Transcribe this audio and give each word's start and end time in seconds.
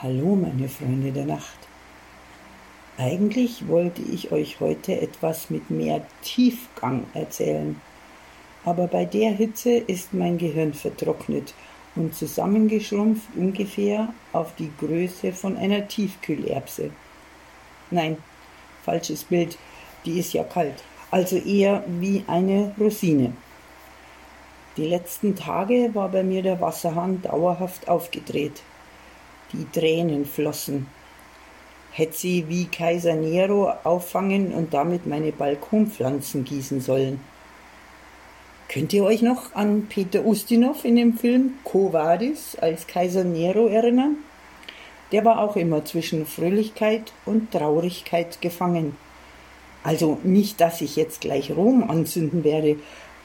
Hallo, 0.00 0.36
meine 0.36 0.68
Freunde 0.68 1.10
der 1.10 1.24
Nacht. 1.24 1.58
Eigentlich 2.98 3.66
wollte 3.66 4.00
ich 4.00 4.30
euch 4.30 4.60
heute 4.60 5.00
etwas 5.00 5.50
mit 5.50 5.70
mehr 5.70 6.06
Tiefgang 6.22 7.02
erzählen, 7.14 7.80
aber 8.64 8.86
bei 8.86 9.04
der 9.04 9.32
Hitze 9.32 9.72
ist 9.72 10.14
mein 10.14 10.38
Gehirn 10.38 10.72
vertrocknet 10.72 11.52
und 11.96 12.14
zusammengeschrumpft 12.14 13.26
ungefähr 13.34 14.14
auf 14.32 14.54
die 14.54 14.70
Größe 14.78 15.32
von 15.32 15.56
einer 15.56 15.88
Tiefkühlerbse. 15.88 16.92
Nein, 17.90 18.18
falsches 18.84 19.24
Bild, 19.24 19.58
die 20.04 20.20
ist 20.20 20.32
ja 20.32 20.44
kalt, 20.44 20.84
also 21.10 21.34
eher 21.38 21.82
wie 21.88 22.22
eine 22.28 22.72
Rosine. 22.78 23.32
Die 24.76 24.86
letzten 24.86 25.34
Tage 25.34 25.90
war 25.92 26.08
bei 26.08 26.22
mir 26.22 26.44
der 26.44 26.60
Wasserhahn 26.60 27.20
dauerhaft 27.20 27.88
aufgedreht. 27.88 28.62
Die 29.52 29.66
Tränen 29.70 30.26
flossen. 30.26 30.86
Hätte 31.90 32.16
sie 32.16 32.48
wie 32.48 32.66
Kaiser 32.66 33.14
Nero 33.14 33.72
auffangen 33.84 34.52
und 34.52 34.74
damit 34.74 35.06
meine 35.06 35.32
Balkonpflanzen 35.32 36.44
gießen 36.44 36.80
sollen. 36.80 37.20
Könnt 38.68 38.92
ihr 38.92 39.04
euch 39.04 39.22
noch 39.22 39.54
an 39.54 39.86
Peter 39.88 40.24
Ustinov 40.26 40.84
in 40.84 40.96
dem 40.96 41.14
Film 41.16 41.54
Quo 41.64 41.92
Vadis 41.92 42.54
als 42.60 42.86
Kaiser 42.86 43.24
Nero 43.24 43.66
erinnern? 43.66 44.18
Der 45.10 45.24
war 45.24 45.40
auch 45.40 45.56
immer 45.56 45.86
zwischen 45.86 46.26
Fröhlichkeit 46.26 47.12
und 47.24 47.50
Traurigkeit 47.50 48.42
gefangen. 48.42 48.96
Also 49.82 50.18
nicht, 50.22 50.60
dass 50.60 50.82
ich 50.82 50.96
jetzt 50.96 51.22
gleich 51.22 51.50
Rom 51.50 51.88
anzünden 51.88 52.44
werde, 52.44 52.76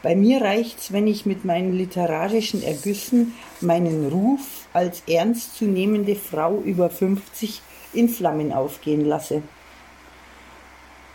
bei 0.03 0.15
mir 0.17 0.41
reicht's, 0.41 0.91
wenn 0.91 1.07
ich 1.07 1.25
mit 1.25 1.45
meinen 1.45 1.73
literarischen 1.73 2.61
Ergüssen 2.61 3.33
meinen 3.61 4.09
Ruf 4.09 4.67
als 4.73 5.01
ernstzunehmende 5.07 6.15
Frau 6.15 6.59
über 6.59 6.89
50 6.89 7.61
in 7.93 8.09
Flammen 8.09 8.51
aufgehen 8.51 9.05
lasse. 9.05 9.41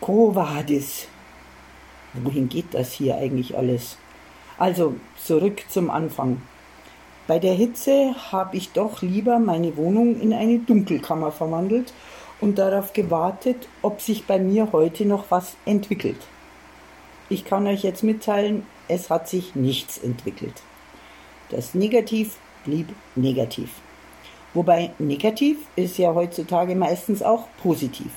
Quo 0.00 0.34
vadis? 0.34 1.06
Wohin 2.14 2.48
geht 2.48 2.72
das 2.72 2.92
hier 2.92 3.18
eigentlich 3.18 3.58
alles? 3.58 3.98
Also 4.56 4.94
zurück 5.22 5.64
zum 5.68 5.90
Anfang. 5.90 6.40
Bei 7.26 7.38
der 7.38 7.52
Hitze 7.52 8.14
habe 8.32 8.56
ich 8.56 8.72
doch 8.72 9.02
lieber 9.02 9.38
meine 9.38 9.76
Wohnung 9.76 10.18
in 10.18 10.32
eine 10.32 10.60
Dunkelkammer 10.60 11.30
verwandelt 11.30 11.92
und 12.40 12.58
darauf 12.58 12.94
gewartet, 12.94 13.68
ob 13.82 14.00
sich 14.00 14.24
bei 14.24 14.38
mir 14.38 14.72
heute 14.72 15.04
noch 15.04 15.26
was 15.28 15.56
entwickelt. 15.66 16.16
Ich 17.30 17.44
kann 17.44 17.66
euch 17.66 17.82
jetzt 17.82 18.02
mitteilen, 18.02 18.64
es 18.88 19.10
hat 19.10 19.28
sich 19.28 19.54
nichts 19.54 19.98
entwickelt. 19.98 20.62
Das 21.50 21.74
Negativ 21.74 22.36
blieb 22.64 22.88
negativ. 23.16 23.70
Wobei 24.54 24.92
negativ 24.98 25.58
ist 25.76 25.98
ja 25.98 26.14
heutzutage 26.14 26.74
meistens 26.74 27.22
auch 27.22 27.48
positiv. 27.62 28.10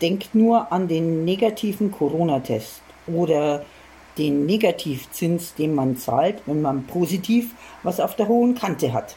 Denkt 0.00 0.34
nur 0.34 0.72
an 0.72 0.88
den 0.88 1.24
negativen 1.24 1.92
Corona-Test 1.92 2.80
oder 3.06 3.64
den 4.18 4.46
Negativzins, 4.46 5.54
den 5.54 5.74
man 5.74 5.96
zahlt, 5.96 6.42
wenn 6.46 6.62
man 6.62 6.84
positiv 6.86 7.54
was 7.82 8.00
auf 8.00 8.16
der 8.16 8.28
hohen 8.28 8.54
Kante 8.54 8.92
hat. 8.92 9.16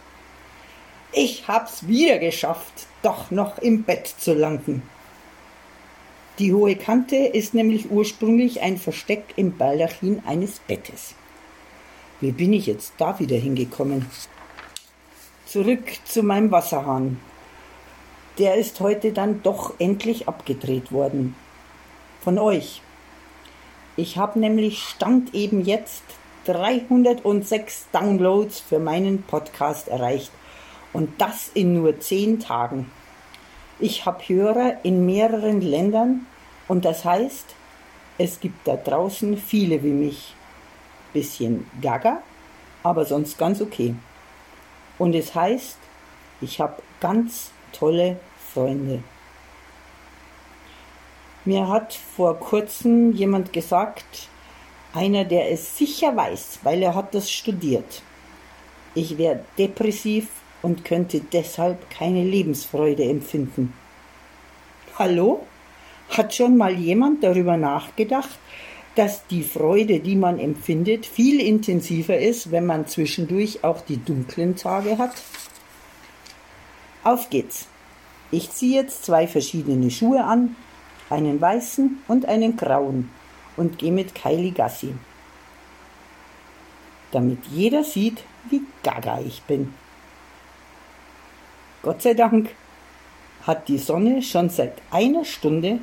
Ich 1.12 1.48
hab's 1.48 1.88
wieder 1.88 2.20
geschafft, 2.20 2.88
doch 3.02 3.32
noch 3.32 3.58
im 3.60 3.84
Bett 3.84 4.08
zu 4.08 4.34
landen. 4.34 4.84
Die 6.38 6.54
hohe 6.54 6.76
Kante 6.76 7.16
ist 7.16 7.54
nämlich 7.54 7.90
ursprünglich 7.90 8.62
ein 8.62 8.78
Versteck 8.78 9.24
im 9.38 9.58
Baldachin 9.58 10.22
eines 10.26 10.60
Bettes. 10.60 11.16
Wie 12.20 12.34
bin 12.34 12.52
ich 12.52 12.66
jetzt 12.66 12.96
da 12.98 13.18
wieder 13.20 13.38
hingekommen? 13.38 14.06
Zurück 15.46 15.84
zu 16.04 16.24
meinem 16.24 16.52
Wasserhahn. 16.52 17.22
Der 18.38 18.56
ist 18.56 18.82
heute 18.82 19.14
dann 19.14 19.44
doch 19.44 19.76
endlich 19.80 20.28
abgedreht 20.28 20.92
worden. 20.92 21.36
Von 22.22 22.38
euch. 22.38 22.82
Ich 23.96 24.18
habe 24.18 24.38
nämlich 24.38 24.84
Stand 24.84 25.34
eben 25.34 25.64
jetzt 25.64 26.04
306 26.48 27.88
Downloads 27.94 28.60
für 28.60 28.80
meinen 28.80 29.24
Podcast 29.24 29.88
erreicht. 29.88 30.32
Und 30.92 31.22
das 31.22 31.50
in 31.54 31.76
nur 31.76 31.98
10 31.98 32.42
Tagen. 32.42 32.92
Ich 33.80 34.06
habe 34.06 34.24
Hörer 34.28 34.78
in 34.84 35.06
mehreren 35.06 35.60
Ländern 35.62 36.28
und 36.68 36.86
das 36.86 37.04
heißt, 37.04 37.56
es 38.18 38.40
gibt 38.40 38.66
da 38.66 38.78
draußen 38.78 39.38
viele 39.38 39.84
wie 39.84 39.92
mich. 39.92 40.34
Bisschen 41.12 41.70
gaga, 41.82 42.22
aber 42.84 43.06
sonst 43.06 43.38
ganz 43.38 43.62
okay. 43.62 43.96
Und 44.98 45.14
es 45.14 45.36
heißt, 45.36 45.78
ich 46.42 46.62
habe 46.62 46.82
ganz 47.02 47.52
tolle 47.74 48.18
Freunde. 48.54 49.04
Mir 51.44 51.68
hat 51.68 51.94
vor 51.94 52.40
kurzem 52.40 53.12
jemand 53.12 53.52
gesagt, 53.52 54.30
einer, 54.94 55.26
der 55.26 55.52
es 55.52 55.78
sicher 55.78 56.16
weiß, 56.16 56.60
weil 56.64 56.82
er 56.82 56.96
hat 56.96 57.14
das 57.14 57.30
studiert. 57.30 58.02
Ich 58.94 59.18
wäre 59.18 59.44
depressiv 59.58 60.30
und 60.66 60.84
könnte 60.84 61.22
deshalb 61.22 61.92
keine 61.92 62.24
Lebensfreude 62.24 63.04
empfinden. 63.04 63.72
Hallo? 64.98 65.46
Hat 66.10 66.34
schon 66.34 66.58
mal 66.58 66.74
jemand 66.74 67.24
darüber 67.24 67.56
nachgedacht, 67.56 68.40
dass 68.96 69.28
die 69.28 69.44
Freude, 69.44 70.00
die 70.00 70.16
man 70.16 70.40
empfindet, 70.40 71.06
viel 71.06 71.40
intensiver 71.40 72.18
ist, 72.18 72.50
wenn 72.50 72.66
man 72.66 72.88
zwischendurch 72.88 73.64
auch 73.64 73.82
die 73.82 74.04
dunklen 74.04 74.56
Tage 74.56 74.98
hat? 74.98 75.14
Auf 77.04 77.30
geht's. 77.30 77.68
Ich 78.32 78.50
ziehe 78.52 78.82
jetzt 78.82 79.06
zwei 79.06 79.28
verschiedene 79.28 79.92
Schuhe 79.92 80.24
an, 80.24 80.56
einen 81.12 81.40
weißen 81.40 82.00
und 82.08 82.26
einen 82.26 82.58
grauen, 82.58 83.12
und 83.56 83.78
gehe 83.78 83.92
mit 83.92 84.16
Kylie 84.16 84.52
Gassi. 84.52 84.96
Damit 87.12 87.46
jeder 87.52 87.84
sieht, 87.84 88.24
wie 88.50 88.62
gaga 88.82 89.20
ich 89.20 89.44
bin. 89.44 89.72
Gott 91.86 92.02
sei 92.02 92.16
Dank 92.16 92.50
hat 93.44 93.68
die 93.68 93.78
Sonne 93.78 94.24
schon 94.24 94.50
seit 94.50 94.74
einer 94.90 95.24
Stunde 95.24 95.78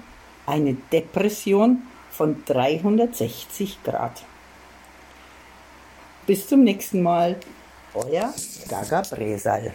eine 0.46 0.74
Depression 0.74 1.82
von 2.10 2.42
360 2.44 3.84
Grad. 3.84 4.24
Bis 6.26 6.48
zum 6.48 6.64
nächsten 6.64 7.02
Mal, 7.02 7.36
euer 7.94 8.34
Gaga 8.68 9.02
Bresal. 9.02 9.72